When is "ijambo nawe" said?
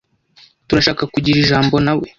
1.43-2.05